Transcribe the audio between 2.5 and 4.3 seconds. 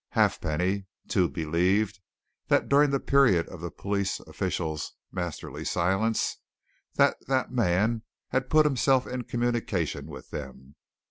during the period of the police